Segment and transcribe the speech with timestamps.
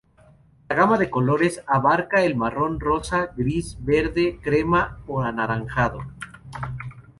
[0.67, 5.99] La gama de colores abarca el marrón, rosa, gris, verde, crema, o anaranjado.